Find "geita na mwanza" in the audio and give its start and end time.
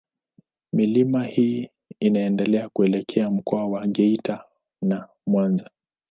3.87-5.69